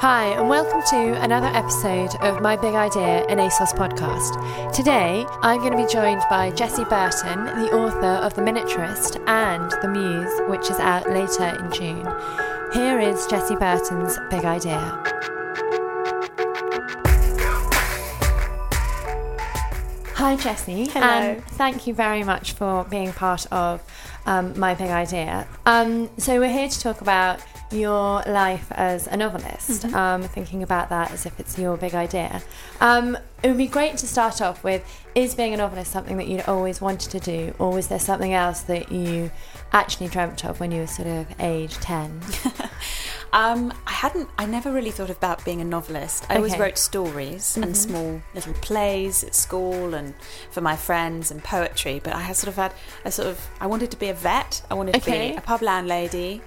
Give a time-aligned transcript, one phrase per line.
[0.00, 4.70] Hi, and welcome to another episode of My Big Idea, an ASOS podcast.
[4.70, 9.70] Today, I'm going to be joined by Jessie Burton, the author of The Miniaturist and
[9.80, 12.06] The Muse, which is out later in June.
[12.74, 14.76] Here is Jessie Burton's Big Idea.
[20.14, 20.88] Hi, Jessie.
[20.90, 21.06] Hello.
[21.06, 23.82] And thank you very much for being part of
[24.26, 25.48] um, My Big Idea.
[25.64, 30.88] Um, so, we're here to talk about your life as a novelist, um, thinking about
[30.90, 32.42] that as if it's your big idea.
[32.80, 36.28] Um, it would be great to start off with is being a novelist something that
[36.28, 39.30] you'd always wanted to do, or was there something else that you
[39.72, 42.20] actually dreamt of when you were sort of age 10?
[43.36, 44.30] Um, I hadn't.
[44.38, 46.24] I never really thought about being a novelist.
[46.30, 50.14] I always wrote stories and small little plays at school and
[50.50, 52.00] for my friends and poetry.
[52.02, 52.72] But I had sort of had
[53.04, 53.38] a sort of.
[53.60, 54.62] I wanted to be a vet.
[54.70, 56.40] I wanted to be a pub landlady,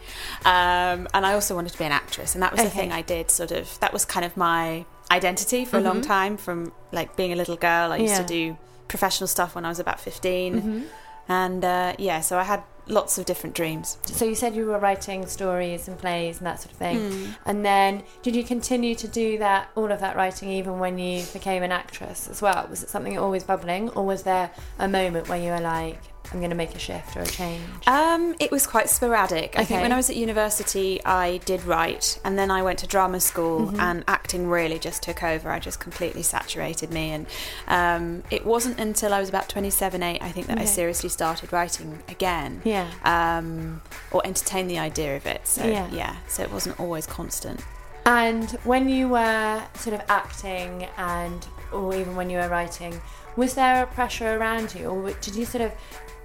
[0.46, 2.34] um, and I also wanted to be an actress.
[2.34, 3.30] And that was the thing I did.
[3.30, 3.80] Sort of.
[3.82, 6.38] That was kind of my identity for a long time.
[6.38, 8.22] From like being a little girl, I used Yeah.
[8.24, 10.88] to do professional stuff when I was about 15
[11.28, 13.98] and uh, yeah, so I had lots of different dreams.
[14.04, 17.12] So you said you were writing stories and plays and that sort of thing.
[17.12, 17.32] Hmm.
[17.46, 21.24] And then did you continue to do that all of that writing even when you
[21.32, 22.68] became an actress as well?
[22.70, 26.40] Was it something always bubbling or was there a moment where you were like I'm
[26.40, 27.64] going to make a shift or a change?
[27.88, 29.56] Um, it was quite sporadic.
[29.58, 32.88] I think when I was at university, I did write, and then I went to
[32.88, 33.80] drama school, Mm-hmm.
[33.80, 35.50] and acting really just took over.
[35.50, 37.26] I just completely saturated me, and
[37.68, 41.52] um, it wasn't until I was about twenty-seven, eight, I think, that I seriously started
[41.52, 42.62] writing again.
[42.64, 42.88] Yeah.
[43.04, 43.82] Um,
[44.12, 45.48] or entertained the idea of it.
[45.48, 45.88] So Yeah.
[45.92, 47.62] yeah, so it wasn't always constant.
[48.06, 53.00] And when you were sort of acting and or even when you were writing,
[53.36, 55.72] was there a pressure around you or did you sort of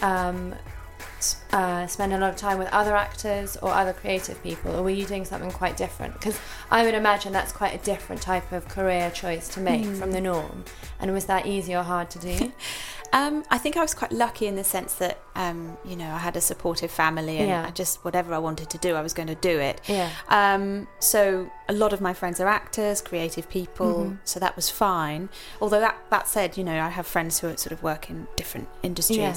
[0.01, 0.55] um,
[1.53, 4.91] uh, spend a lot of time with other actors or other creative people or were
[4.91, 6.13] you doing something quite different?
[6.15, 6.39] Because
[6.71, 10.21] I would imagine that's quite a different type of career choice to make from the
[10.21, 10.65] norm.
[11.01, 12.53] And was that easy or hard to do?
[13.13, 16.19] Um, I think I was quite lucky in the sense that, um, you know, I
[16.19, 17.65] had a supportive family and Yeah.
[17.65, 19.81] I just whatever I wanted to do, I was going to do it.
[19.87, 20.11] Yeah.
[20.29, 24.15] Um, so a lot of my friends are actors, creative people, Mm-hmm.
[24.25, 25.29] so that was fine.
[25.61, 28.27] Although that that said, you know, I have friends who are sort of work in
[28.37, 29.19] different industries.
[29.19, 29.35] Yeah.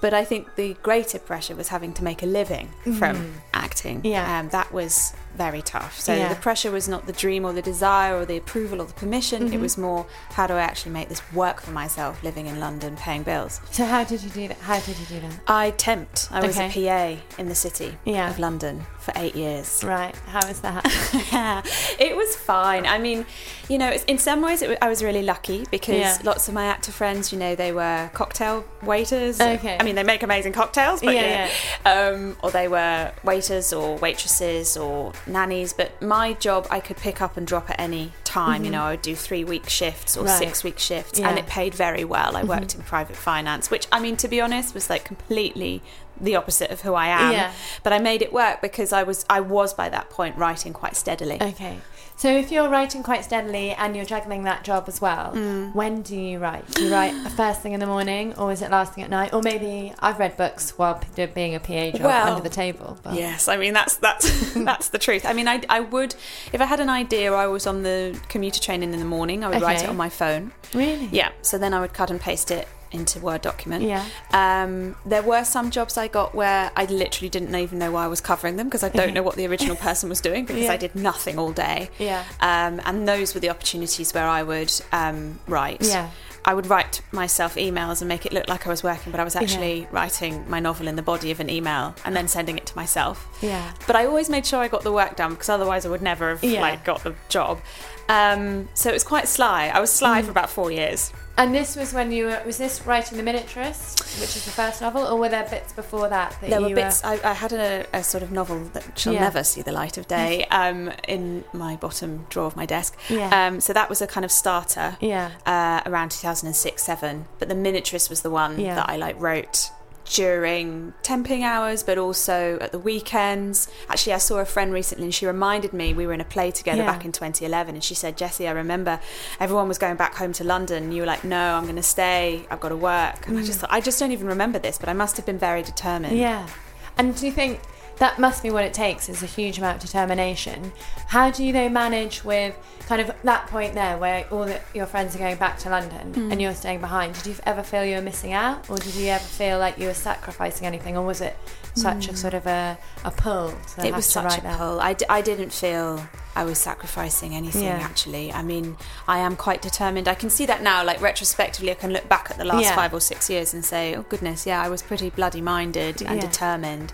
[0.00, 4.00] But I think the greater pressure was having to make a living from acting.
[4.04, 4.38] Yeah.
[4.40, 5.98] Um, that was very tough.
[6.00, 6.28] So Yeah.
[6.30, 9.44] the pressure was not the dream or the desire or the approval or the permission.
[9.44, 9.54] Mm-hmm.
[9.54, 12.96] It was more how do I actually make this work for myself living in London,
[12.96, 13.60] paying bills.
[13.70, 14.58] So how did you do that?
[14.58, 15.40] How did you do that?
[15.46, 16.28] I temped.
[16.32, 18.28] I was a PA in the city Yeah.
[18.30, 19.82] of London for eight years.
[19.84, 20.14] Right.
[20.26, 20.84] How was that?
[21.98, 22.86] it was fine.
[22.86, 23.24] I mean,
[23.68, 26.18] you know, in some ways, it, I was really lucky because Yeah.
[26.24, 29.40] lots of my actor friends, you know, they were cocktail waiters.
[29.40, 29.76] Okay.
[29.78, 31.48] I mean, they make amazing cocktails, but Yeah,
[31.84, 35.72] yeah, Um, or they were waiters or waitresses or nannies.
[35.72, 38.64] But my job, I could pick up and drop at any time.
[38.64, 40.28] You know, I would do three week shifts or Mm-hmm.
[40.28, 40.38] Right.
[40.38, 41.26] six week shifts, Yeah.
[41.28, 41.38] Mm-hmm.
[41.38, 42.36] and it paid very well.
[42.36, 45.82] I worked in private finance, which I mean, to be honest, was like completely
[46.20, 47.32] the opposite of who I am.
[47.32, 47.52] Yeah.
[47.82, 50.96] But I made it work because I was I was by that point writing quite
[50.96, 51.38] steadily.
[51.40, 51.78] Okay.
[52.16, 55.72] So if you're writing quite steadily and you're juggling that job as well, Mm.
[55.72, 56.68] when do you write?
[56.72, 59.32] Do you write first thing in the morning or is it last thing at night?
[59.32, 62.98] Or maybe I've read books while being a PA job Well, under the table.
[63.04, 65.24] But Yes, I mean that's that's that's the truth.
[65.24, 66.16] I mean, I I would
[66.52, 69.44] if I had an idea, I was on the commuter train in the morning.
[69.44, 70.50] I would write it on my phone.
[70.74, 71.08] Really?
[71.12, 73.84] Yeah, so then I would cut and paste it into Word document.
[73.84, 74.04] Yeah.
[74.32, 78.08] Um, there were some jobs I got where I literally didn't even know why I
[78.08, 80.72] was covering them because I don't know what the original person was doing because Yeah.
[80.72, 81.90] I did nothing all day.
[81.98, 82.24] Yeah.
[82.40, 85.84] Um, and those were the opportunities where I would um, write.
[85.86, 86.10] Yeah.
[86.44, 89.24] I would write myself emails and make it look like I was working, but I
[89.24, 92.64] was actually writing my novel in the body of an email and then sending it
[92.66, 93.28] to myself.
[93.42, 93.74] Yeah.
[93.86, 96.30] But I always made sure I got the work done because otherwise I would never
[96.30, 96.62] have Yeah.
[96.62, 97.60] like got the job.
[98.08, 99.70] Um, so it was quite sly.
[99.74, 100.24] I was sly Mm.
[100.24, 101.12] for about four years.
[101.36, 104.80] And this was when you were, was this writing The Miniaturist, which is the first
[104.80, 107.04] novel, or were there bits before that that There you were bits.
[107.04, 109.20] I, I had a, a sort of novel that shall Yeah.
[109.20, 112.96] never see the light of day um, in my bottom drawer of my desk.
[113.08, 113.28] Yeah.
[113.46, 114.96] Um, so that was a kind of starter.
[115.00, 115.30] Yeah.
[115.46, 118.74] Uh, around 2006 7 but the miniaturist was the one Yeah.
[118.74, 119.70] that i like wrote
[120.08, 123.68] during temping hours, but also at the weekends.
[123.88, 126.50] Actually, I saw a friend recently and she reminded me we were in a play
[126.50, 126.92] together Yeah.
[126.92, 127.74] back in 2011.
[127.74, 129.00] And she said, Jessie, I remember
[129.38, 130.84] everyone was going back home to London.
[130.84, 132.46] And you were like, no, I'm going to stay.
[132.50, 133.26] I've got to work.
[133.26, 133.46] And I mm.
[133.46, 136.16] just thought, I just don't even remember this, but I must have been very determined.
[136.16, 136.48] Yeah.
[136.96, 137.60] And do you think
[137.98, 140.72] that must be what it takes is a huge amount of determination?
[141.08, 142.54] How do you though manage with
[142.86, 146.14] kind of that point there where all the, your friends are going back to London
[146.14, 146.32] Hmm.
[146.32, 147.14] and you're staying behind?
[147.14, 149.86] Did you ever feel you were missing out or did you ever feel like you
[149.86, 151.36] were sacrificing anything or was it
[151.74, 153.50] such a sort of a, a pull?
[153.50, 153.84] Hmm.
[153.86, 154.58] it was such a that?
[154.58, 154.80] pull.
[154.80, 156.06] I, d- I didn't feel
[156.36, 157.78] I was sacrificing anything Yeah.
[157.82, 158.32] actually.
[158.32, 158.76] I mean,
[159.08, 160.06] I am quite determined.
[160.08, 162.76] I can see that now, like retrospectively, I can look back at the last Yeah.
[162.76, 166.20] five or six years and say, oh goodness, yeah, I was pretty bloody minded and
[166.22, 166.26] Yeah.
[166.28, 166.92] determined.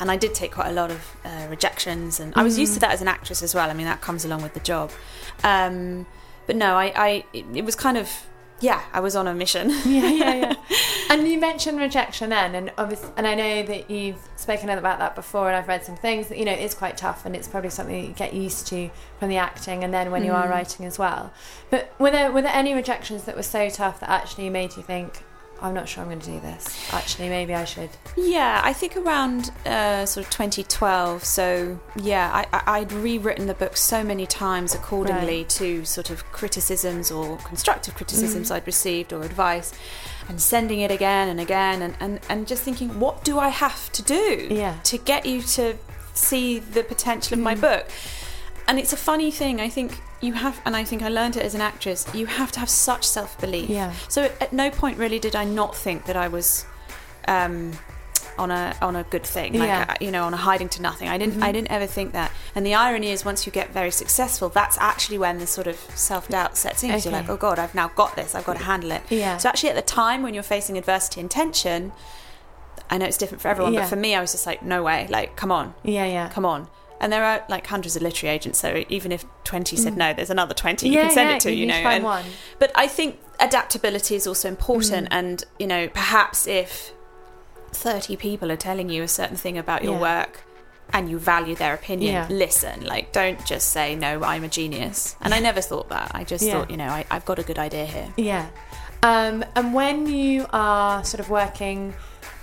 [0.00, 2.78] And I did take quite a lot of uh, rejections, and I was used to
[2.78, 2.82] Mm.
[2.82, 3.68] that as an actress as well.
[3.70, 4.90] I mean, that comes along with the job.
[5.44, 6.06] Um,
[6.46, 8.08] but no, I, I it, it was kind of
[8.62, 9.70] yeah, I was on a mission.
[9.86, 10.54] yeah, yeah, yeah.
[11.10, 15.14] And you mentioned rejection then, and obviously, and I know that you've spoken about that
[15.16, 17.70] before, and I've read some things that you know it's quite tough, and it's probably
[17.70, 20.50] something that you get used to from the acting, and then when you are Mm.
[20.50, 21.32] writing as well.
[21.68, 24.82] But were there were there any rejections that were so tough that actually made you
[24.84, 25.22] think,
[25.62, 26.92] I'm not sure I'm going to do this.
[26.92, 27.90] Actually, maybe I should.
[28.16, 31.24] Yeah, I think around uh, sort of 2012.
[31.24, 35.48] So yeah, I, I'd rewritten the book so many times accordingly Right.
[35.50, 38.54] to sort of criticisms or constructive criticisms Mm.
[38.56, 39.72] I'd received or advice,
[40.28, 43.90] and sending it again and again, and, and, and just thinking, what do I have
[43.92, 44.76] to do Yeah.
[44.84, 45.76] to get you to
[46.14, 47.60] see the potential of my Mm.
[47.60, 47.86] book?
[48.68, 49.60] And it's a funny thing.
[49.60, 52.06] I think you have, and I think I learned it as an actress.
[52.14, 53.68] You have to have such self belief.
[53.68, 53.92] Yeah.
[54.08, 56.64] So at, no point really did I not think that I was
[57.26, 57.72] um,
[58.38, 59.86] on a on a good thing, like Yeah.
[59.86, 60.04] Mm-hmm.
[60.04, 61.08] you know, on a hiding to nothing.
[61.08, 62.30] I didn't I didn't ever think that.
[62.54, 65.76] And the irony is, once you get very successful, that's actually when the sort of
[65.96, 66.90] self doubt sets in.
[66.90, 68.34] 'cause You're like, oh god, I've now got this.
[68.36, 69.02] I've got to handle it.
[69.10, 69.36] Yeah.
[69.38, 71.92] So actually, at the time when you're facing adversity and tension,
[72.88, 73.80] I know it's different for everyone, Yeah.
[73.80, 75.06] but for me, I was just like, no way.
[75.10, 76.28] Like, come on, Yeah, yeah.
[76.28, 76.68] come on.
[77.00, 80.28] And there are like hundreds of literary agents, so even if 20 said no, there's
[80.30, 81.02] another 20 you Mm.
[81.02, 81.74] Can send yeah, it to, you you, know.
[81.74, 82.24] and- one.
[82.58, 85.12] But I think adaptability is also important, Mm.
[85.18, 86.92] and you know, perhaps if
[87.72, 90.00] 30 people are telling you a certain thing about your Yeah.
[90.00, 90.40] work
[90.92, 92.26] and you value their opinion, Yeah.
[92.28, 92.84] listen.
[92.84, 95.16] Like, don't just say, no, I'm a genius.
[95.22, 96.10] And I never thought that.
[96.14, 96.52] I just Yeah.
[96.54, 98.08] thought, you know, I, I've got a good idea here.
[98.16, 98.46] Yeah.
[99.02, 101.94] Um, and when you are sort of working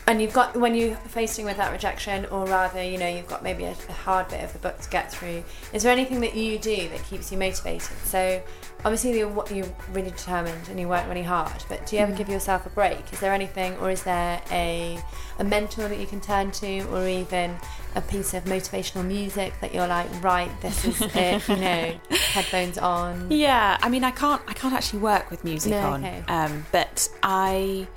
[0.08, 3.44] and you've got when you're facing with that rejection or rather you know you've got
[3.44, 5.44] maybe a, a hard bit of the book to get through
[5.74, 7.98] is there anything that you do that keeps you motivated?
[8.06, 8.42] So
[8.86, 12.30] obviously you're, you're really determined and you work really hard but do you ever give
[12.30, 13.12] yourself a break?
[13.12, 14.98] Is there anything or is there a,
[15.40, 17.56] a mentor that you can turn to or even
[17.96, 22.00] a piece of motivational music that you're like right this is it you know
[22.38, 23.30] headphones on.
[23.32, 26.24] Yeah, I mean, I can't, I can't actually work with music No, on, okay.
[26.28, 27.88] um, but I,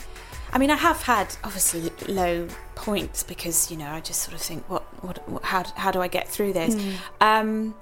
[0.52, 4.40] I mean, I have had obviously low points because you know I just sort of
[4.40, 6.74] think, what, what, what how, how do I get through this?
[6.74, 6.90] Hmm.
[7.20, 7.74] Um,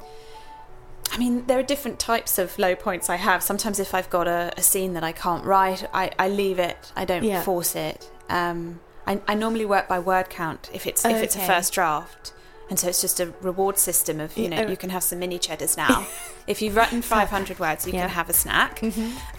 [1.10, 3.42] I mean, there are different types of low points I have.
[3.42, 6.92] Sometimes if I've got a, a scene that I can't write, I, I leave it.
[6.94, 7.42] I don't Yeah.
[7.42, 8.10] force it.
[8.28, 12.34] Um, I, I normally work by word count if it's if it's a first draft.
[12.68, 14.68] And so it's just a reward system of, you know, Yeah.
[14.68, 16.06] you can have some mini cheddars now.
[16.46, 18.00] if you've written 500 words, you Yeah.
[18.02, 18.82] can have a snack.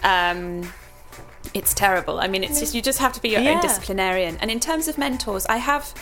[0.02, 0.72] Um,
[1.54, 2.20] it's terrible.
[2.20, 3.52] I mean, it's just, you just have to be your Yeah.
[3.52, 4.36] own disciplinarian.
[4.40, 5.92] And in terms of mentors, I have,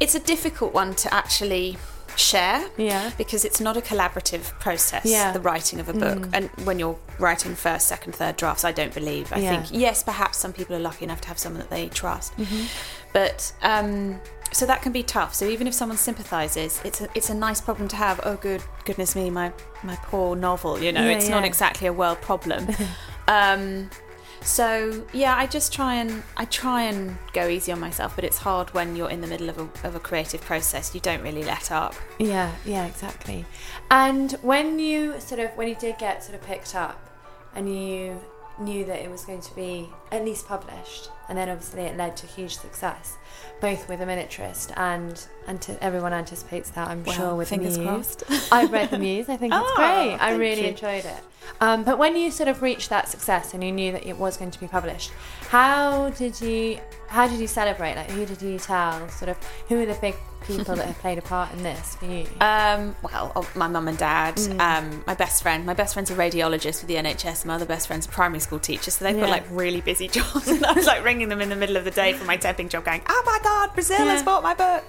[0.00, 1.76] it's a difficult one to actually
[2.16, 3.10] share Yeah.
[3.18, 5.30] because it's not a collaborative process Yeah.
[5.30, 5.32] Mm.
[5.34, 8.94] the writing of a book and when you're writing first second third drafts i don't
[8.94, 9.50] believe i Yeah.
[9.62, 12.64] think yes perhaps some people are lucky enough to have someone that they trust Mm-hmm.
[13.12, 14.18] but um
[14.50, 17.60] so that can be tough so even if someone sympathizes it's a, it's a nice
[17.60, 21.28] problem to have oh good goodness me my my poor novel you know Yeah, it's
[21.28, 22.66] not exactly a world problem
[23.28, 23.90] um
[24.46, 28.38] so yeah i just try and i try and go easy on myself but it's
[28.38, 31.42] hard when you're in the middle of a, of a creative process you don't really
[31.42, 33.44] let up Yeah, yeah, exactly.
[33.90, 36.98] And when you sort of when you did get sort of picked up
[37.54, 38.20] and you
[38.58, 42.16] knew that it was going to be at least published and then obviously it led
[42.16, 43.16] to huge success
[43.60, 47.76] both with the miniaturist and and to, everyone anticipates that I'm Well, sure with fingers
[47.76, 48.16] the Muse.
[48.16, 48.52] crossed.
[48.52, 50.68] I've read the Muse I think it's Oh, great ah, I really you.
[50.68, 51.20] enjoyed it
[51.60, 54.36] um, but when you sort of reached that success and you knew that it was
[54.36, 55.10] going to be published
[55.48, 59.36] how did you how did you celebrate like who did you tell sort of
[59.68, 60.14] who are the big
[60.46, 63.88] people that have played a part in this for you Um, well, oh, my mum
[63.88, 64.60] and dad, Mm.
[64.60, 65.64] um, my best friend.
[65.66, 67.44] My best friend's a radiologist for the NHS.
[67.44, 68.90] My other best friend's a primary school teacher.
[68.92, 70.46] So they've got like really busy jobs.
[70.48, 72.68] And I was like ringing them in the middle of the day for my temping
[72.68, 74.84] job, going, "Oh my god, Brazil has bought my book."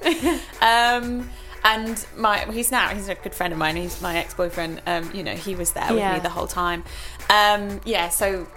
[0.62, 1.30] um,
[1.64, 3.76] and my he's now he's a good friend of mine.
[3.76, 4.82] He's my ex boyfriend.
[4.86, 6.14] Um, you know, he was there with Yeah.
[6.16, 6.84] me the whole time.
[7.30, 8.48] Um, yeah, so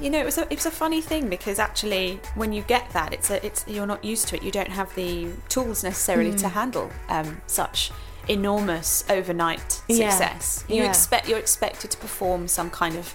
[0.00, 2.88] you know, it was a it was a funny thing because actually, when you get
[2.90, 4.42] that, it's a it's you're not used to it.
[4.42, 6.36] You don't have the tools necessarily Hmm.
[6.38, 7.90] to handle um, such
[8.28, 10.10] enormous overnight Yeah.
[10.10, 10.64] success.
[10.68, 10.88] You Yeah.
[10.88, 13.14] expect you're expected to perform some kind of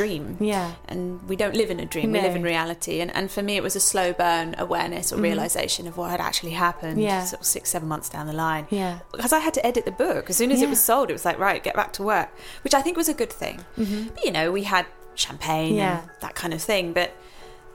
[0.00, 0.36] dream.
[0.38, 0.68] Yeah.
[0.88, 3.00] And we don't live in a dream, we live in reality.
[3.00, 6.20] And, and for me, it was a slow burn awareness or realization of what had
[6.20, 7.00] actually happened Mm-hmm.
[7.12, 7.24] Yeah.
[7.24, 8.66] sort of six, seven months down the line.
[8.70, 9.00] Yeah.
[9.12, 10.30] Because I had to edit the book.
[10.30, 10.66] As soon as Yeah.
[10.66, 12.28] it was sold, it was like, right, get back to work,
[12.64, 13.64] which I think was a good thing.
[13.76, 15.78] But, you know, we had champagne Mm-hmm.
[15.78, 16.00] Yeah.
[16.02, 16.92] and that kind of thing.
[16.92, 17.10] But,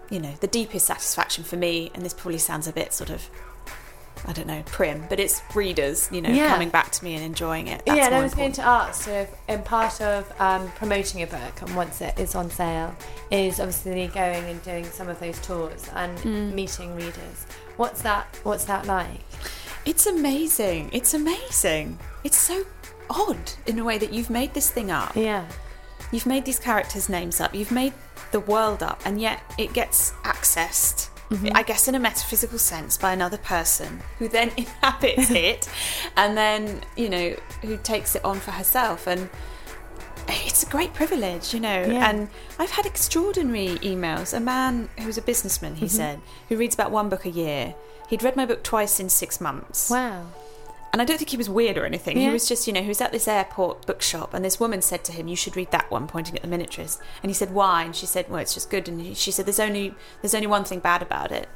[0.10, 3.30] you know, the deepest satisfaction for me, and this probably sounds a bit sort of,
[4.28, 6.50] I don't know, prim, but it's readers, you know, Yeah.
[6.50, 7.82] coming back to me and enjoying it.
[7.86, 11.24] That's yeah, and I was going to ask, sort of, in part of um, promoting
[11.24, 12.96] a book and once it is on sale,
[13.32, 16.54] is obviously going and doing some of those tours and Mm.
[16.54, 17.46] meeting readers.
[17.78, 18.28] What's that?
[18.44, 19.22] What's that like?
[19.86, 20.90] It's amazing.
[20.94, 21.98] It's amazing.
[22.24, 22.64] It's so
[23.10, 25.16] odd in a way that you've made this thing up.
[25.16, 25.46] Yeah,
[26.12, 27.56] You've made these characters' names up.
[27.56, 27.94] You've made
[28.32, 31.56] the world up, and yet it gets accessed, Mm-hmm.
[31.56, 35.70] I guess, in a metaphysical sense, by another person who then inhabits it,
[36.18, 39.08] and then you know who takes it on for herself.
[39.08, 39.30] And
[40.28, 41.86] it's a great privilege, you know.
[41.86, 42.10] Yeah.
[42.10, 44.36] And I've had extraordinary emails.
[44.36, 45.96] A man who's a businessman, he mm-hmm.
[45.96, 47.76] said, who reads about one book a year.
[48.10, 49.90] He'd read my book twice in six months.
[49.90, 50.26] wow.
[50.94, 52.18] And I don't think he was weird or anything.
[52.18, 55.04] He was just, you know, he was at this airport bookshop, and this woman said
[55.06, 57.00] to him, "You should read that one," pointing at the miniaturist.
[57.24, 59.46] And he said, "Why?" And she said, "Well, it's just good." And he- she said,
[59.46, 61.48] "There's only there's only one thing bad about it."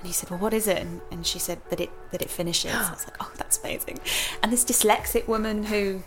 [0.00, 2.30] And he said, "Well, what is it?" And, and she said that it that it
[2.30, 2.72] finishes.
[2.74, 4.00] I was like, "Oh, that's amazing."
[4.42, 6.02] And this dyslexic woman who,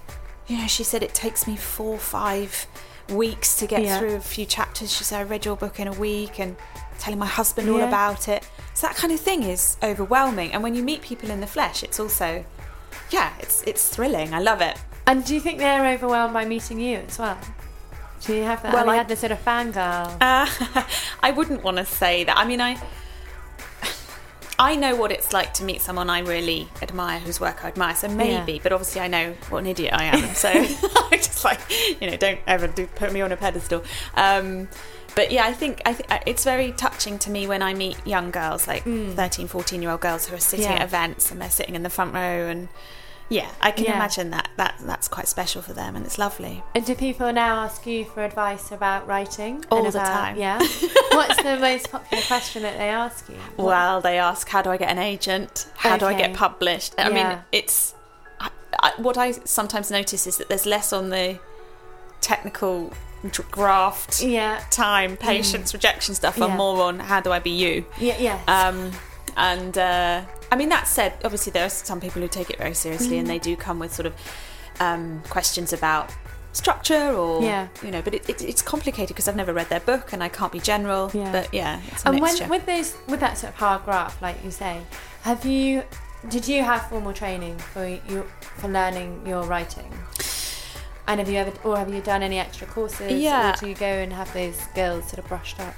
[0.48, 2.68] you know, she said it takes me four, five
[3.10, 4.00] weeks to get Yeah.
[4.00, 4.92] through a few chapters.
[4.92, 6.58] She said, "I read your book in a week," and
[7.00, 8.44] telling my husband all about it.
[8.74, 10.52] So that kind of thing is overwhelming.
[10.54, 12.46] And when you meet people in the flesh, it's also
[13.12, 14.34] yeah, it's it's thrilling.
[14.34, 14.78] I love it.
[15.06, 17.38] And do you think they're overwhelmed by meeting you as well?
[18.22, 18.74] Do you have that?
[18.74, 20.16] Well, have you I- had the sort of fangirl?
[20.22, 20.84] Uh,
[21.22, 22.38] I wouldn't want to say that.
[22.38, 22.78] I mean, I
[24.64, 27.96] I know what it's like to meet someone I really admire, whose work I admire.
[27.96, 28.60] So maybe, Yeah.
[28.64, 30.34] but obviously I know what an idiot I am.
[30.44, 30.50] So
[31.12, 31.60] I just like
[32.02, 33.84] you know, don't ever do put me on a pedestal.
[34.16, 34.68] Um,
[35.16, 38.32] but yeah, I think I think it's very touching to me when I meet young
[38.32, 40.70] girls, like 13, 14 year old girls who are sitting Mm.
[40.70, 40.76] Yeah.
[40.78, 42.70] at events and they're sitting in the front row and.
[43.30, 43.96] Yeah, I can Yeah.
[43.96, 46.62] imagine that, that that's quite special for them and it's lovely.
[46.76, 49.66] And do people now ask you for advice about writing?
[49.72, 50.36] All the about- time.
[50.38, 50.60] Yeah.
[51.12, 53.36] What's the most popular question that they ask you?
[53.56, 55.68] What- Well, they ask, how do I get an agent?
[55.76, 56.94] How do I get published?
[57.00, 57.30] I Yeah.
[57.30, 57.96] mean, it's
[58.40, 58.50] I,
[58.82, 61.40] I, what I sometimes notice is that there's less on the
[62.22, 62.92] technical
[63.52, 64.62] graft, Yeah.
[64.70, 66.46] time, patience, rejection stuff, Yeah.
[66.46, 67.86] and more on how do I be you?
[67.98, 68.18] Yeah.
[68.20, 68.44] Yes.
[68.48, 68.92] Um,
[69.38, 70.22] and uh,
[70.54, 73.22] I mean, that said, obviously there are some people who take it very seriously, Mm.
[73.22, 74.14] and they do come with sort of
[74.80, 76.12] um, questions about
[76.52, 77.68] structure or Yeah.
[77.84, 80.30] you know but it, it, it's complicated because i've never read their book and i
[80.30, 81.32] can't be general Yeah.
[81.32, 82.44] but yeah it's a and mixture.
[82.44, 84.82] when with those with that sort of hard graph, like you say,
[85.24, 85.82] have you
[86.30, 88.24] did you have formal training for you
[88.60, 89.92] for learning your writing?
[91.08, 93.12] And have you ever, or have you done any extra courses?
[93.12, 93.54] Yeah.
[93.54, 95.74] Or do you go and have those skills sort of brushed up?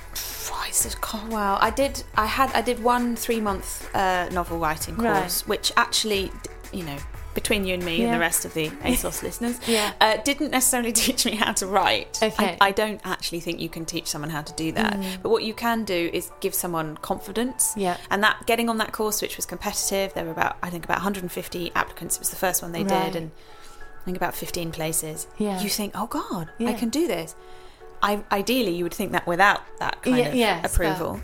[0.84, 0.96] It's
[1.30, 1.58] wow!
[1.62, 2.04] I did.
[2.18, 2.52] I had.
[2.54, 5.22] I did one three-month uh, novel writing Right.
[5.22, 6.32] course, which actually,
[6.74, 6.98] you know,
[7.34, 9.92] between you and me and the rest of the ASOS listeners, Yeah.
[10.02, 12.20] uh, didn't necessarily teach me how to write.
[12.24, 12.30] Okay.
[12.46, 12.58] Mm.
[12.62, 14.98] I, I don't actually think you can teach someone how to do that.
[15.22, 17.74] But what you can do is give someone confidence.
[17.78, 17.98] Yeah.
[18.10, 20.98] And that getting on that course, which was competitive, there were about I think about
[20.98, 22.16] 150 applicants.
[22.16, 23.12] It was the first one they Right.
[23.12, 23.32] did, and
[24.02, 25.28] I think about 15 places.
[25.38, 25.62] Yeah.
[25.62, 27.36] You think, oh God, I can do this.
[28.10, 31.20] I, ideally, you would think that without that kind Yeah, of approval.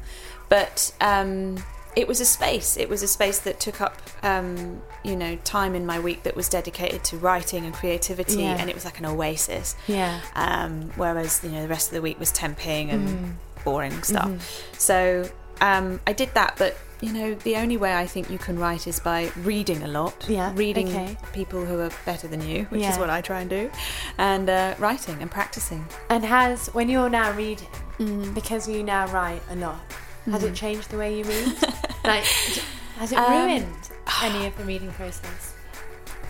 [0.49, 1.63] But um,
[1.95, 2.75] it was a space.
[2.77, 6.35] It was a space that took up, um, you know, time in my week that
[6.35, 8.57] was dedicated to writing and creativity, Yeah.
[8.59, 9.75] and it was like an oasis.
[9.87, 10.19] Yeah.
[10.35, 13.63] Um, whereas you know the rest of the week was temping and Mm.
[13.63, 14.25] boring stuff.
[14.29, 14.77] Mm-hmm.
[14.77, 15.29] So
[15.61, 18.87] um, I did that, but you know the only way I think you can write
[18.87, 20.25] is by reading a lot.
[20.29, 21.17] Yeah, reading okay.
[21.33, 22.91] people who are better than you, which Yeah.
[22.93, 23.71] is what I try and do,
[24.17, 25.85] and uh, writing and practicing.
[26.09, 27.67] And has when you're now reading,
[27.99, 28.33] Mm.
[28.33, 29.79] because you now write a lot,
[30.25, 31.47] has it changed the way you read?
[32.03, 32.23] like,
[32.97, 33.89] has it Um, ruined
[34.23, 35.53] any of the reading process?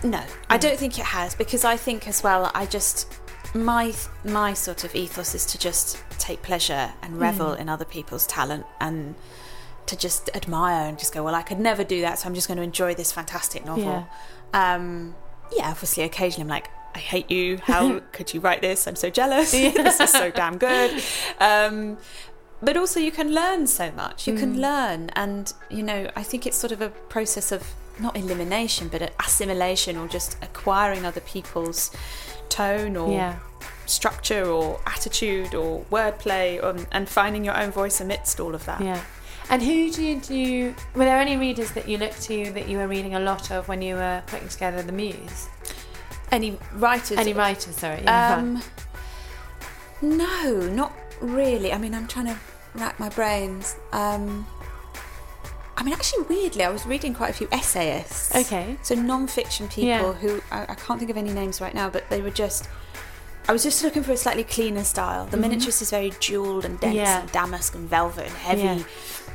[0.04, 2.50] No, I don't think it has because I think as well.
[2.54, 3.06] I just
[3.54, 3.92] my
[4.24, 8.64] my sort of ethos is to just take pleasure and revel in other people's talent
[8.80, 9.14] and
[9.86, 12.46] to just admire and just go, well, I could never do that, so I'm just
[12.48, 14.06] going to enjoy this fantastic novel.
[14.54, 15.14] Um,
[15.56, 16.70] yeah, obviously, occasionally I'm like.
[16.94, 17.56] I hate you.
[17.56, 18.86] How could you write this?
[18.86, 19.50] I'm so jealous.
[19.52, 21.02] this is so damn good.
[21.40, 21.96] Um,
[22.62, 24.28] but also, you can learn so much.
[24.28, 27.66] You can learn, and you know, I think it's sort of a process of
[27.98, 31.90] not elimination, but assimilation, or just acquiring other people's
[32.50, 33.38] tone or Yeah.
[33.86, 38.82] structure or attitude or wordplay um, and finding your own voice amidst all of that.
[38.82, 39.02] Yeah.
[39.50, 40.74] And who do you do?
[40.94, 43.68] Were there any readers that you looked to that you were reading a lot of
[43.68, 45.48] when you were putting together the Muse?
[46.30, 47.18] Any writers?
[47.18, 47.76] Any writers?
[47.76, 48.00] Sorry.
[48.02, 48.36] yeah.
[48.36, 48.62] Um,
[50.00, 51.72] no, not really.
[51.72, 52.38] I mean, I'm trying to
[52.74, 53.76] rack my brains.
[53.92, 54.46] Um,
[55.76, 58.34] I mean, actually, weirdly, I was reading quite a few essayists.
[58.34, 58.76] Okay.
[58.82, 60.12] So non-fiction people Yeah.
[60.12, 62.68] who I, I can't think of any names right now, but they were just.
[63.48, 65.26] I was just looking for a slightly cleaner style.
[65.26, 67.04] The miniaturist is very jewelled and dense Mm-hmm.
[67.04, 67.20] Yeah.
[67.22, 68.82] and damask and velvet and heavy, Yeah.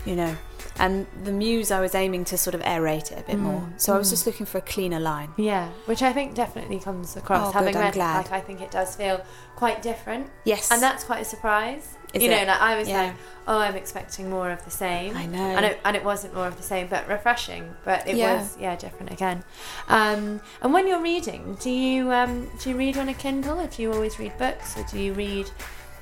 [0.06, 0.36] You know.
[0.80, 3.62] And the muse, I was aiming to sort of aerate it a bit more.
[3.62, 5.30] Mm, So I was just looking for a cleaner line.
[5.36, 7.50] Yeah, which I think definitely comes across.
[7.50, 8.18] Oh, Having good, I'm read glad.
[8.25, 9.24] like I think it does feel
[9.56, 10.70] quite different, Yes.
[10.72, 11.96] and that's quite a surprise.
[12.13, 13.01] Is you know, like I was Yeah.
[13.01, 13.13] like,
[13.48, 15.18] oh, I'm expecting more of the same.
[15.18, 15.39] I know.
[15.39, 17.75] and it, and it wasn't more of the same, but refreshing.
[17.84, 18.39] But it Yeah.
[18.39, 19.44] was, yeah, different again.
[19.89, 23.68] Um, and when you're reading, do you um, do you read on a Kindle, or
[23.68, 25.50] do you always read books, or do you read?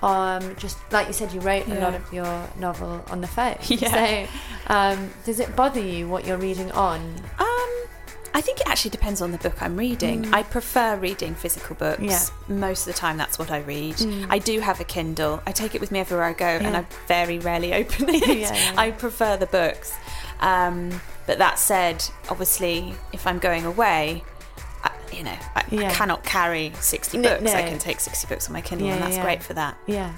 [0.02, 3.58] Um, just like you said, you wrote a lot of your novel on the phone.
[3.68, 4.28] Yeah.
[4.28, 4.32] So,
[4.68, 7.02] um, does it bother you what you're reading on?
[7.40, 7.86] Um,
[8.34, 10.34] I think it actually depends on the book I'm reading.
[10.34, 12.02] I prefer reading physical books.
[12.02, 12.10] Mm.
[12.10, 12.20] Yeah.
[12.56, 12.60] Mm.
[12.60, 13.96] Most of the time, that's what I read.
[14.30, 15.42] I do have a Kindle.
[15.48, 18.28] I take it with me everywhere I go, and I very rarely open it.
[18.28, 18.74] Yeah, yeah.
[18.78, 19.94] I prefer the books.
[20.42, 24.24] Um, but that said, obviously, if I'm going away,
[25.16, 27.54] you know, I, I cannot carry 60 No, books.
[27.54, 29.24] I can take 60 books on my Kindle, Yeah, and that's yeah.
[29.24, 29.78] great for that.
[29.88, 30.14] Yeah.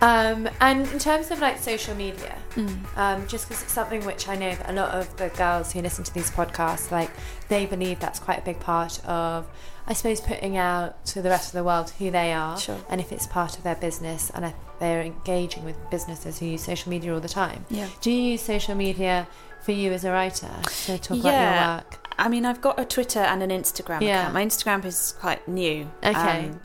[0.00, 2.84] Um, and in terms of like social media, Mm.
[2.98, 5.80] um, just because it's something which I know that a lot of the girls who
[5.80, 7.10] listen to these podcasts, like
[7.48, 9.46] they believe that's quite a big part of,
[9.86, 12.78] I suppose, putting out to the rest of the world who they are, Sure.
[12.90, 16.62] and if it's part of their business, and if they're engaging with businesses who use
[16.64, 17.64] social media all the time.
[17.70, 17.86] Yeah.
[18.00, 19.28] Do you use social media
[19.62, 20.50] for you as a writer
[20.86, 21.24] to talk about
[21.58, 22.01] your work?
[22.18, 24.20] I mean, I've got a Twitter and an Instagram Yeah.
[24.20, 24.34] account.
[24.34, 25.90] My Instagram is quite new.
[26.04, 26.48] Okay.
[26.48, 26.60] Um,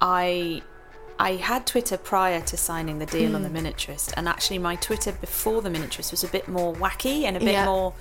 [0.00, 0.62] I
[1.18, 3.34] I had Twitter prior to signing the deal Mm.
[3.36, 7.22] on the miniaturist, and actually my Twitter before the miniaturist was a bit more wacky
[7.24, 7.64] and a bit Yeah.
[7.66, 7.92] more,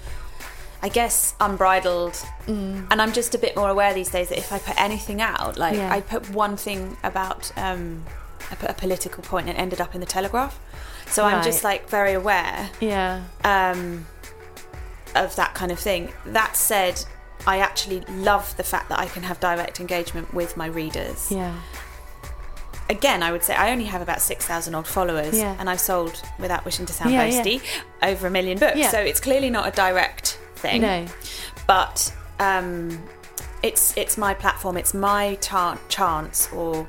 [0.81, 2.17] I guess, unbridled.
[2.47, 5.57] And I'm just a bit more aware these days that if I put anything out,
[5.57, 5.93] like Yeah.
[5.93, 8.05] I put one thing about, um,
[8.49, 10.57] I put a political point and it ended up in the Telegraph.
[11.07, 13.21] So I'm just like very aware Yeah.
[13.43, 14.07] um,
[15.15, 16.11] of that kind of thing.
[16.25, 17.03] That said,
[17.47, 21.31] I actually love the fact that I can have direct engagement with my readers.
[21.31, 21.55] Yeah.
[22.89, 25.55] Again, I would say I only have about 6,000 odd followers, Yeah.
[25.59, 27.41] and I've sold, without wishing to sound Yeah, yeah.
[27.41, 27.61] boasty,
[28.03, 28.91] over a million books.
[28.91, 30.81] So it's clearly not a direct thing.
[30.81, 31.05] No.
[31.67, 33.01] But um,
[33.63, 36.85] it's, it's my platform, it's my chance, or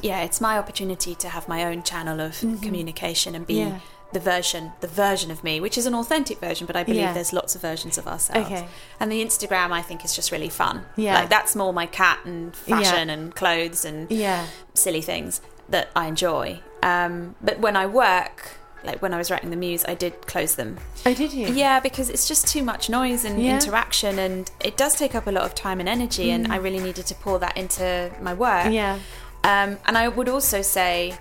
[0.00, 3.72] yeah, it's my opportunity to have my own channel of communication and be Mm-hmm.
[3.74, 3.80] Yeah.
[4.12, 7.12] The version, the version of me, which is an authentic version, but I believe Yeah.
[7.12, 8.46] there's lots of versions of ourselves.
[8.50, 8.66] Okay.
[9.00, 10.86] And the Instagram, I think, is just really fun.
[10.96, 11.14] Yeah.
[11.20, 13.14] like that's more my cat and fashion Yeah.
[13.14, 14.46] and clothes and Yeah.
[14.74, 16.60] silly things that I enjoy.
[16.82, 18.52] Um, but when I work,
[18.84, 20.78] like when I was writing the muse, I did close them.
[21.04, 21.48] Oh, did you?
[21.48, 23.54] Yeah, because it's just too much noise and Yeah.
[23.56, 26.30] interaction, and it does take up a lot of time and energy.
[26.30, 28.66] And I really needed to pour that into my work.
[28.66, 28.72] Mm.
[28.72, 28.98] Yeah.
[29.44, 31.14] Um, and I would also say,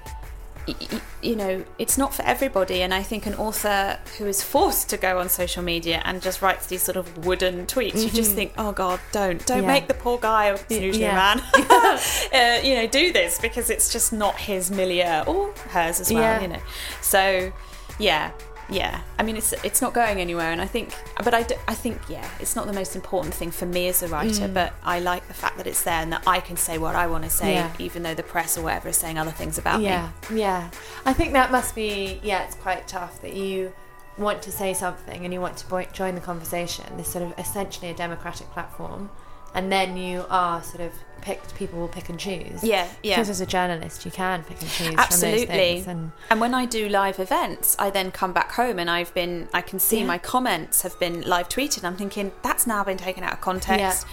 [1.21, 2.81] you know, it's not for everybody.
[2.81, 6.41] And I think an author who is forced to go on social media and just
[6.41, 9.67] writes these sort of wooden tweets, you just think, oh God, don't, don't Yeah.
[9.67, 13.91] make the poor guy, Y- usually a man, uh, you know, do this because it's
[13.91, 16.41] just not his milieu or hers as well, Yeah.
[16.41, 16.61] you know.
[17.01, 17.51] So,
[17.99, 18.31] yeah.
[18.69, 22.01] Yeah, I mean it's it's not going anywhere, and I think, but I I think
[22.09, 25.27] yeah, it's not the most important thing for me as a writer, but I like
[25.29, 27.47] the fact that it's there and that I can say what I want to say,
[27.47, 27.53] Mm.
[27.55, 27.71] Yeah.
[27.79, 30.39] even though the press or whatever is saying other things about yeah, me.
[30.41, 30.59] yeah.
[30.61, 30.69] Yeah
[31.05, 32.43] i think that must be yeah.
[32.43, 33.71] It's quite tough that you
[34.17, 36.85] want to say something and you want to join the conversation.
[36.97, 39.09] This sort of essentially a democratic platform,
[39.53, 41.55] and then you are sort of picked.
[41.55, 42.63] People will pick and choose.
[42.63, 43.15] Yeah, yeah.
[43.15, 45.45] Because as a journalist, you can pick and choose Absolutely.
[45.47, 45.87] things.
[45.87, 49.49] And And when I do live events, I then come back home and I've been,
[49.53, 50.05] I can see Yeah.
[50.05, 51.83] my comments have been live tweeted.
[51.83, 54.05] I'm thinking, that's now been taken out of context.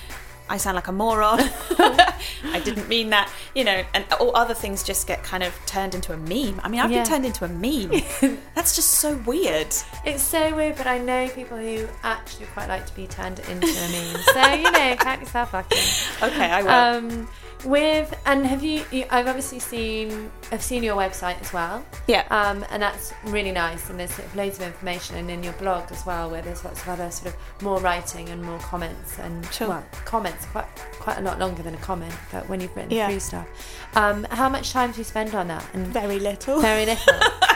[0.49, 1.41] I sound like a moron.
[1.41, 5.95] I didn't mean that, you know, and all other things just get kind of turned
[5.95, 6.61] into a meme.
[6.63, 6.99] I mean, I've Yeah.
[7.03, 8.03] been turned into a meme.
[8.55, 9.75] that's just so weird.
[10.05, 13.67] it's so weird, but I know people who actually quite like to be turned into
[13.67, 14.23] a meme.
[14.35, 15.77] so you know, count yourself lucky.
[16.23, 16.71] Okay, I will.
[17.21, 17.29] Um,
[17.65, 19.05] with and have you, you?
[19.11, 20.31] I've obviously seen.
[20.53, 21.85] I've seen your website as well.
[22.07, 22.25] yeah.
[22.31, 23.89] Um, and that's really nice.
[23.91, 26.65] And there's sort of loads of information, and in your blog as well, where there's
[26.65, 29.69] lots of other sort of more writing and more comments and Sure.
[29.69, 30.67] well, comments quite
[31.01, 32.15] quite a lot longer than a comment.
[32.33, 33.09] But when you've written Yeah.
[33.09, 33.47] through stuff,
[33.97, 35.65] um, how much time do you spend on that?
[35.73, 36.61] And Very little.
[36.61, 37.15] very little.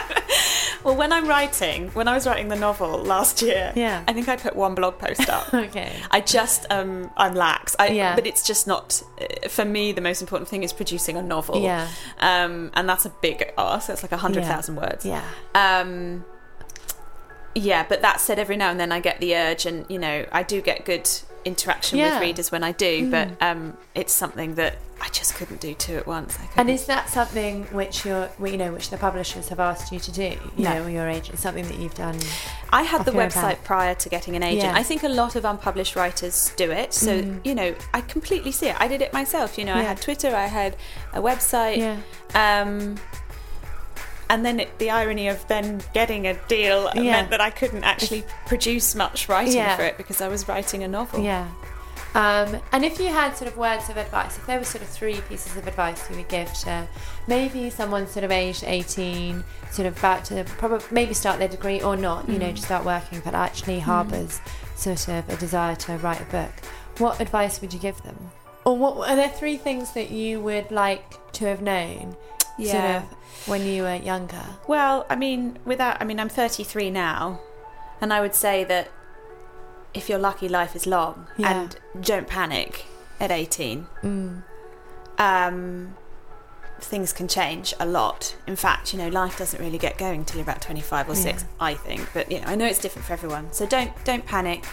[0.83, 4.03] Well, when I'm writing, when I was writing the novel last year, Yeah.
[4.07, 5.53] I think I put one blog post up.
[5.69, 5.91] Okay.
[6.09, 7.75] I just um I'm lax.
[7.79, 8.15] I, Yeah.
[8.15, 9.91] But it's just not uh, for me.
[9.91, 11.61] The most important thing is producing a novel.
[11.61, 11.87] Yeah.
[12.19, 13.89] Um, and that's a big ask.
[13.89, 15.05] It's like a hundred thousand words.
[15.05, 15.23] Yeah.
[15.53, 16.23] Um.
[17.55, 20.25] Yeah, but that said, every now and then I get the urge, and you know,
[20.31, 21.09] I do get good
[21.45, 22.09] interaction Yeah.
[22.11, 22.13] Mm.
[22.13, 23.09] with readers when I do.
[23.09, 26.37] But um, it's something that I just couldn't do two at once.
[26.39, 29.99] I And is that something which you're, you know, which the publishers have asked you
[29.99, 30.35] to do?
[30.57, 30.83] You No.
[30.83, 32.17] know, your agent, something that you've done.
[32.71, 33.63] I had the off your own website bat.
[33.63, 34.63] prior to getting an agent.
[34.63, 34.73] Yeah.
[34.73, 34.79] Mm.
[34.79, 36.93] I think a lot of unpublished writers do it.
[36.93, 38.75] So, you know, I completely see it.
[38.79, 39.57] I did it myself.
[39.57, 40.75] You know, I had Twitter, I had
[41.13, 41.77] a website.
[41.77, 41.97] Yeah.
[42.35, 42.95] Um,
[44.29, 47.01] and then it, the irony of then getting a deal Yeah.
[47.03, 49.75] meant that I couldn't actually produce much writing Yeah.
[49.75, 51.21] for it because I was writing a novel.
[51.21, 51.47] Yeah.
[52.15, 54.89] Um, and if you had sort of words of advice, if there were sort of
[54.89, 56.87] three pieces of advice you would give to
[57.27, 61.81] maybe someone sort of aged 18, sort of about to probably maybe start their degree
[61.81, 64.41] or not, you know, to start working, but actually harbours
[64.75, 66.51] sort of a desire to write a book,
[66.97, 68.31] what advice would you give them?
[68.65, 72.15] Or what are there three things that you would like to have known
[72.67, 72.97] sort Yeah.
[72.97, 73.03] of
[73.47, 74.43] when you were younger?
[74.67, 77.39] Well, I mean, without, I mean, I'm 33 now,
[78.01, 78.89] and I would say that
[79.93, 81.51] if you're lucky, life is long, Yeah.
[81.51, 82.85] and don't panic
[83.19, 83.87] at 18.
[84.03, 84.43] Mm.
[85.17, 85.95] Um,
[86.79, 88.35] things can change a lot.
[88.47, 91.43] In fact, you know, life doesn't really get going till you're about 25 or six,
[91.43, 91.47] Yeah.
[91.59, 92.07] I think.
[92.13, 94.63] But you know, I know it's different for everyone, so don't don't panic.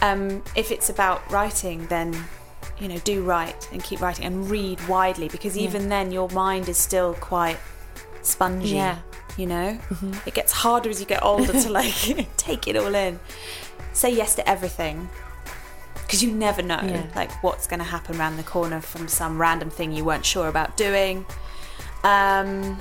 [0.00, 2.24] Um, if it's about writing, then
[2.80, 5.64] you know, do write and keep writing and read widely because Yeah.
[5.68, 7.58] even then, your mind is still quite
[8.22, 8.70] spongy.
[8.70, 8.98] Yeah.
[9.36, 9.78] You know,
[10.26, 11.94] it gets harder as you get older to like
[12.36, 13.18] take it all in.
[13.94, 15.08] Say yes to everything
[15.94, 17.06] because you never know Yeah.
[17.16, 20.48] like what's going to happen around the corner from some random thing you weren't sure
[20.48, 21.24] about doing.
[22.04, 22.78] Um,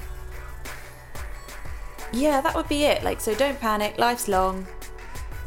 [2.11, 3.03] yeah, that would be it.
[3.03, 3.97] Like, so don't panic.
[3.97, 4.67] Life's long.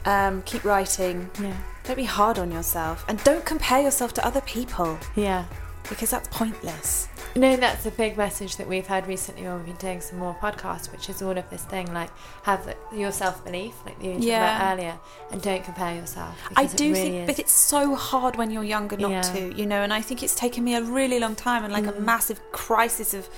[0.07, 1.31] Um, keep writing.
[1.41, 1.57] Yeah.
[1.85, 5.45] Don't be hard on yourself, and don't compare yourself to other people Yeah.
[5.89, 7.09] because that's pointless.
[7.37, 10.35] No, that's a big message that we've had recently when we've been doing some more
[10.41, 12.09] podcasts, which is all of this thing like
[12.45, 14.57] have your self belief, like you were talking Yeah.
[14.57, 14.99] about earlier,
[15.33, 16.37] and don't compare yourself.
[16.57, 17.27] I do really think, is.
[17.27, 19.23] but it's so hard when you're younger not Yeah.
[19.23, 19.83] to, you know.
[19.83, 22.01] And I think it's taken me a really long time and like a Mm.
[22.05, 23.29] massive crisis of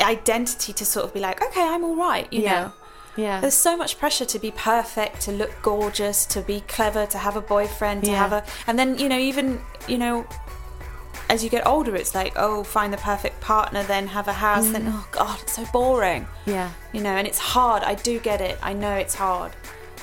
[0.00, 2.60] identity to sort of be like, okay, I'm all right, you Yeah.
[2.64, 2.72] know.
[3.20, 7.18] Yeah, There's so much pressure to be perfect, to look gorgeous, to be clever, to
[7.26, 8.18] have a boyfriend, to Yeah.
[8.24, 9.46] have a, and then you know, even
[9.92, 10.26] you know,
[11.28, 14.68] as you get older, it's like, oh, find the perfect partner, then have a house,
[14.74, 14.92] then Mm.
[14.94, 17.82] oh god, it's so boring, yeah, you know, and it's hard.
[17.92, 18.56] I do get it.
[18.70, 19.52] I know it's hard,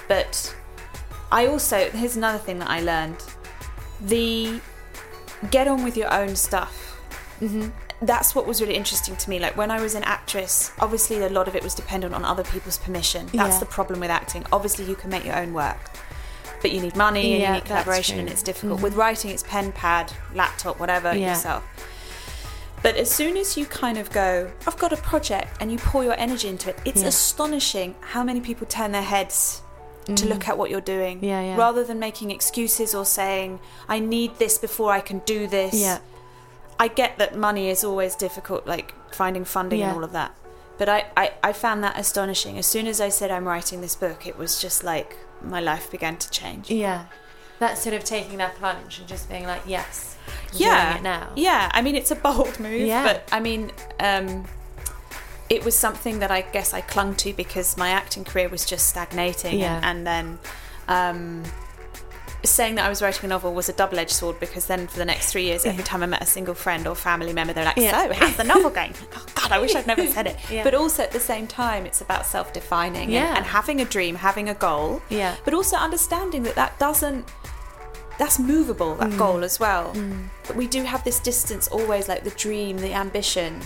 [0.07, 0.55] but
[1.31, 3.17] I also here's another thing that I learned:
[4.01, 4.61] the
[5.51, 6.73] get on with your own stuff.
[7.41, 7.69] mm-hmm.
[8.01, 9.39] That's what was really interesting to me.
[9.39, 12.43] Like when I was an actress, obviously a lot of it was dependent on other
[12.43, 13.25] people's permission.
[13.33, 13.59] That's Yeah.
[13.59, 14.45] the problem with acting.
[14.51, 15.79] Obviously, you can make your own work,
[16.61, 18.79] but you need money and Yeah, you need collaboration, and it's difficult.
[18.79, 18.83] Mhm.
[18.83, 21.29] With writing, it's pen, pad, laptop, whatever Yeah.
[21.29, 21.63] yourself.
[22.83, 26.03] But as soon as you kind of go, I've got a project, and you pour
[26.03, 29.61] your energy into it, it's astonishing how many people turn their heads
[30.15, 31.23] to look at what you're doing Mm.
[31.23, 31.55] Yeah, yeah.
[31.57, 35.73] rather than making excuses or saying, I need this before I can do this.
[35.73, 35.97] yeah,
[36.79, 39.87] I get that money is always difficult, like finding funding Yeah.
[39.89, 40.33] and all of that.
[40.77, 42.57] But I, I, I found that astonishing.
[42.57, 45.89] As soon as I said I'm writing this book, it was just like my life
[45.89, 46.69] began to change.
[46.69, 47.05] yeah.
[47.59, 50.15] That sort of taking that plunge and just being like, yes,
[50.53, 50.85] I'm yeah.
[50.93, 51.31] doing it now.
[51.35, 51.71] Yeah.
[51.73, 53.01] I mean, it's a bold move, Yeah.
[53.03, 54.45] but I mean, um,
[55.49, 58.87] it was something that I guess I clung to because my acting career was just
[58.89, 59.57] stagnating.
[59.59, 59.77] Yeah.
[59.77, 60.39] And, and then
[60.87, 61.43] um,
[62.49, 64.97] saying that I was writing a novel was a double edged sword because then for
[64.97, 67.65] the next three years, every time I met a single friend or family member, they're
[67.65, 68.07] like, Yeah.
[68.07, 68.93] So, how's the novel going?
[69.15, 70.37] oh, God, I wish I'd never said it.
[70.51, 70.63] Yeah.
[70.63, 73.29] But also at the same time, it's about self defining Yeah.
[73.29, 75.01] and, and having a dream, having a goal.
[75.09, 75.35] Yeah.
[75.45, 77.25] But also understanding that that doesn't
[78.17, 79.17] that's movable that Mm.
[79.19, 79.93] goal as well
[80.47, 83.61] but we do have this distance always like the dream the ambition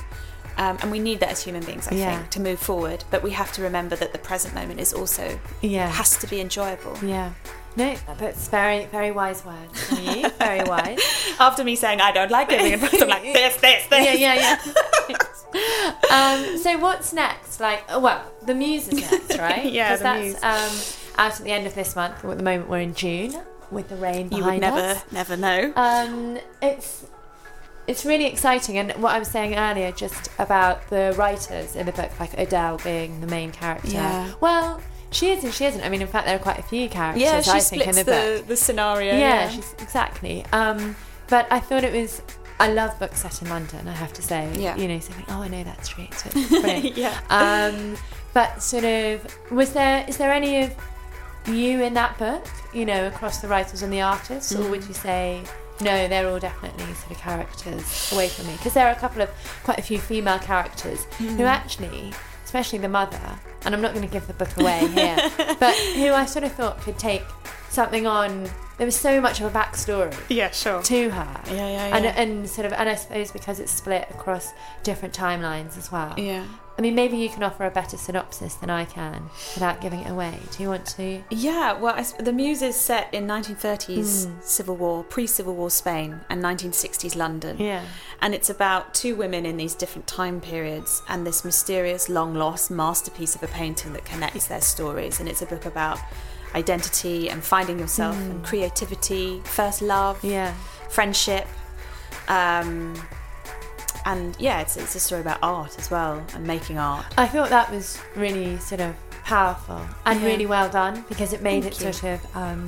[0.57, 2.17] um, and we need that as human beings i Yeah.
[2.17, 5.39] think to move forward but we have to remember that the present moment is also
[5.61, 5.87] Yeah.
[5.87, 7.31] has to be enjoyable Yeah.
[7.77, 10.29] No, that's very, very wise words from you.
[10.31, 10.99] Very wise.
[11.39, 14.59] after me saying i don't like giving advice i'm like this this this yeah, yeah,
[15.09, 15.17] yeah.
[16.11, 17.59] um, so what's next?
[17.59, 19.71] Like, oh, well, the muse is next, right?
[19.71, 20.43] Yeah, the that's Muse.
[20.43, 22.23] Um, out at the end of this month.
[22.23, 23.35] At the moment, we're in June
[23.69, 25.11] with the rain you behind would never us.
[25.11, 27.05] never know Um, it's
[27.87, 31.91] it's really exciting, and what I was saying earlier, just about the writers in the
[31.91, 33.89] book, like Adele being the main character.
[33.89, 34.31] Yeah.
[34.39, 34.79] Well,
[35.11, 35.81] she is and she isn't.
[35.81, 37.21] I mean, in fact, there are quite a few characters.
[37.21, 38.47] yeah she I think in the, the, book.
[38.47, 40.45] the, scenario yeah, she's exactly.
[40.51, 40.95] Um,
[41.29, 42.21] but I thought it was.
[42.59, 43.87] I love books set in London.
[43.87, 44.51] I have to say.
[44.57, 44.75] Yeah.
[44.75, 46.13] You know, so think, oh, I know that street.
[46.13, 46.29] So
[46.95, 47.97] yeah Um,
[48.33, 50.75] but sort of, was there is there any of
[51.47, 52.45] you in that book?
[52.73, 55.43] You know, across the writers and the artists, or would you say?
[55.81, 59.23] No, they're all definitely sort of characters away from me because there are a couple
[59.23, 59.29] of
[59.63, 62.13] quite a few female characters who actually,
[62.51, 63.17] especially the mother,
[63.63, 65.15] and I'm not going to give the book away here,
[65.57, 67.23] but who I sort of thought could take
[67.69, 68.49] something on.
[68.77, 70.81] There was so much of a backstory Yeah, sure.
[70.81, 71.41] to her.
[71.47, 74.51] Yeah, yeah, And, and sort of, and I suppose because it's split across
[74.83, 76.13] different timelines as well.
[76.17, 76.45] Yeah.
[76.81, 80.09] I mean, maybe you can offer a better synopsis than I can without giving it
[80.09, 80.39] away.
[80.57, 81.21] Do you want to?
[81.29, 84.39] Yeah, well, I, the Muse is set in 1930s Hmm.
[84.41, 87.57] Civil War, pre-Civil War Spain, and 1960s London.
[87.59, 87.85] Yeah.
[88.19, 92.71] And it's about two women in these different time periods and this mysterious, long lost
[92.71, 95.19] masterpiece of a painting that connects their stories.
[95.19, 95.99] And it's a book about
[96.55, 100.27] identity and finding yourself and creativity, first love, Hmm.
[100.31, 100.53] Yeah.
[100.89, 101.45] friendship.
[102.27, 102.95] Um,
[104.05, 107.05] and yeah, it's, it's a story about art as well and making art.
[107.17, 110.25] I thought that was really sort of powerful and Yeah.
[110.27, 111.93] really well done because it made Thank it you.
[111.93, 112.65] sort of um,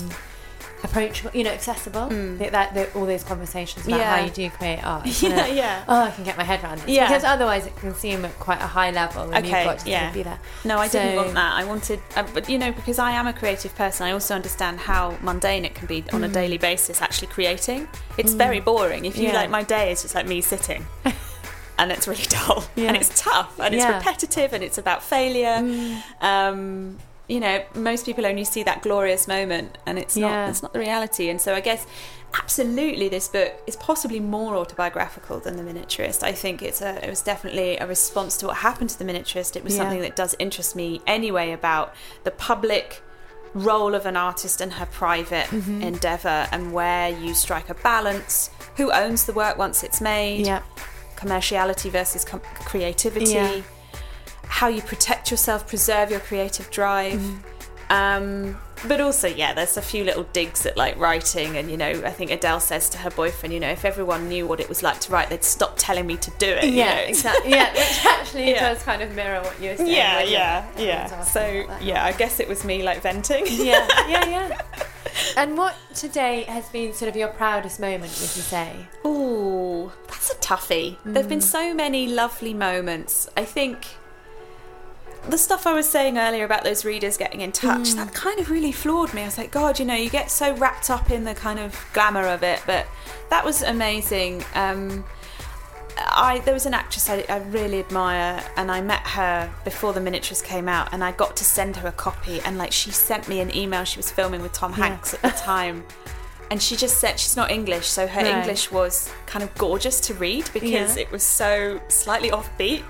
[0.84, 2.10] approachable, you know, accessible.
[2.10, 4.00] That, that, that- all those conversations about Mm.
[4.02, 4.18] Yeah.
[4.18, 5.06] how you do create art.
[5.24, 5.84] Yeah, yeah.
[5.88, 6.90] Oh, I can get my head around this.
[6.90, 7.08] Yeah.
[7.08, 9.90] Because otherwise it can seem at quite a high level and Okay, you've got to
[9.90, 10.12] yeah.
[10.12, 10.40] be there.
[10.66, 11.54] No, I didn't want that.
[11.54, 14.80] I wanted, uh, but you know, because I am a creative person, I also understand
[14.80, 16.34] how mundane it can be on a Mm.
[16.34, 17.02] daily basis.
[17.02, 19.06] Actually, creating, it's very boring.
[19.06, 19.36] If you Yeah.
[19.36, 20.86] like, my day is just like me sitting,
[21.84, 22.88] and it's really dull, Yeah.
[22.90, 23.94] and it's tough, and it's Yeah.
[23.94, 23.98] Mm.
[23.98, 25.58] repetitive, and it's about failure.
[26.22, 30.30] Um, you know, most people only see that glorious moment, and it's Yeah.
[30.30, 30.50] not.
[30.50, 31.30] It's not the reality.
[31.30, 31.86] And so, I guess.
[32.36, 36.24] Absolutely, this book is possibly more autobiographical than The Miniaturist.
[36.24, 39.56] I think it's a, it was definitely a response to what happened to The Miniaturist.
[39.56, 39.84] It was Yeah.
[39.84, 41.94] something that does interest me anyway about
[42.24, 43.04] the public
[43.54, 45.84] role of an artist and her private Mm-hmm.
[45.84, 50.64] endeavor and where you strike a balance who owns the work once it's made Yeah.
[51.24, 53.62] Commerciality versus com- creativity Yeah.
[54.48, 57.92] how you protect yourself preserve your creative drive Mm-hmm.
[58.02, 58.58] um,
[58.88, 62.10] but also yeah there's a few little digs at like writing and you know i
[62.10, 65.00] think adele says to her boyfriend you know if everyone knew what it was like
[65.00, 67.02] to write they'd stop telling me to do it you Yeah, know?
[67.14, 67.52] exactly.
[67.52, 68.60] Yeah, which actually Yeah.
[68.74, 69.90] does kind of mirror what you're saying.
[69.90, 71.42] yeah yeah yeah so
[71.82, 74.60] yeah i guess it was me like venting yeah, yeah, yeah.
[75.38, 78.70] And what today has been sort of your proudest moment, would you say?
[79.06, 79.73] Ooh,
[80.24, 80.98] that's a toughie.
[81.04, 83.30] There've been so many lovely moments.
[83.36, 83.88] I think
[85.28, 88.50] the stuff I was saying earlier about those readers getting in touch, that kind of
[88.50, 89.22] really floored me.
[89.22, 91.78] I was like, God, you know, you get so wrapped up in the kind of
[91.94, 92.88] glamour of it, but
[93.30, 94.44] that was amazing.
[94.56, 95.06] Um,
[95.98, 100.00] I there was an actress I, I really admire, and I met her before the
[100.00, 103.28] miniaturist came out, and I got to send her a copy, and like she sent
[103.28, 103.84] me an email.
[103.84, 105.84] She was filming with Tom Hanks at the time,
[106.52, 108.36] and she just said she's not English, so her Right.
[108.36, 111.02] English was kind of gorgeous to read because Yeah.
[111.04, 112.84] it was so slightly offbeat.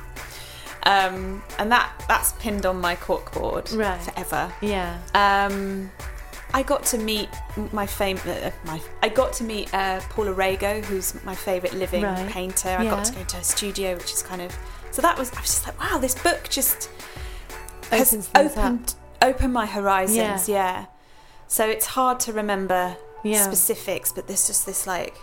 [0.86, 4.02] Um, and that that's pinned on my corkboard Right.
[4.02, 4.52] forever.
[4.62, 4.98] Yeah.
[5.16, 5.90] Um,
[6.54, 7.30] I got to meet
[7.72, 8.20] my fame.
[8.28, 12.30] Uh, my I got to meet uh, Paula Rego, who's my favourite living Right.
[12.30, 12.70] painter.
[12.78, 12.90] I Yeah.
[12.92, 14.56] got to go to her studio, which is kind of
[14.92, 15.32] so that was.
[15.32, 16.90] I was just like, wow, this book just
[17.90, 18.46] has things up.
[18.46, 20.50] opened opened my horizons.
[20.50, 20.86] Yeah.
[21.48, 23.44] So it's hard to remember Yeah.
[23.44, 25.16] specifics, but there's just this like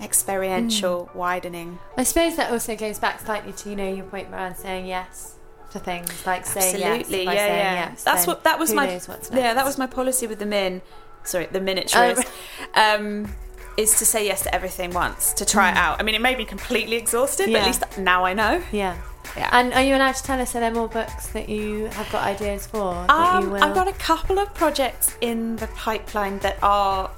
[0.00, 1.18] experiential Hmm.
[1.18, 1.78] widening.
[1.96, 5.34] I suppose that also goes back slightly to you know your point around saying yes
[5.72, 7.00] to things, like saying yes.
[7.00, 7.88] Absolutely, yeah, saying yeah.
[7.90, 8.88] Yes, That's what that was my
[9.32, 9.54] yeah.
[9.54, 10.82] That was my policy with the min.
[11.24, 11.60] Sorry, the.
[11.94, 12.94] Oh.
[12.96, 13.34] um,
[13.78, 16.00] is to say yes to everything once to try it out.
[16.00, 17.60] I mean, it made me completely exhausted, but Mm.
[17.60, 18.62] At least now I know.
[18.72, 18.96] Yeah.
[19.36, 19.48] Yeah.
[19.52, 22.24] And are you allowed to tell us are there more books that you have got
[22.24, 22.92] ideas for?
[23.08, 23.54] Um.
[23.54, 27.10] I've got a couple of projects in the pipeline that are,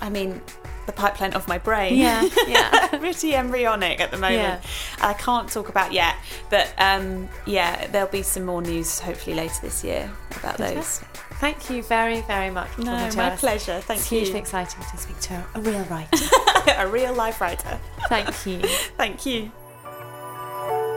[0.00, 0.40] I mean,
[0.86, 1.96] the pipeline of my brain.
[1.98, 2.88] Yeah, yeah.
[2.88, 4.62] Pretty embryonic at the moment.
[4.62, 5.06] Yeah.
[5.10, 6.16] I can't talk about yet,
[6.50, 11.02] but um, yeah, there'll be some more news hopefully later this year about those.
[11.38, 13.40] Thank you very, very much for No, my us.
[13.40, 13.80] pleasure.
[13.80, 14.02] Thank you.
[14.02, 14.18] it's you.
[14.20, 16.24] hugely exciting to speak to a real writer.
[16.78, 17.78] a real life writer.
[18.08, 18.60] Thank you.
[18.96, 19.52] Thank you.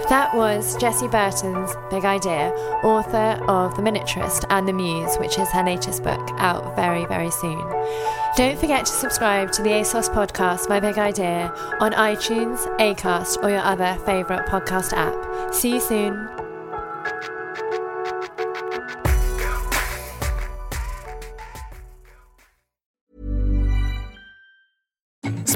[0.10, 2.49] That was Jessie Burton's Big Idea,
[2.84, 7.30] author of The Miniaturist and The Muse, which is her latest book, out very, very
[7.32, 7.60] soon.
[8.36, 13.51] Don't forget to subscribe to the ASOS podcast, My Big Idea, on iTunes, Acast, or
[13.51, 15.54] your other favourite podcast app.
[15.54, 16.27] See you soon.